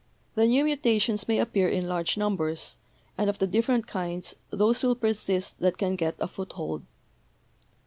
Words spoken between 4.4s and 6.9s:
those will persist that can get a foot hold.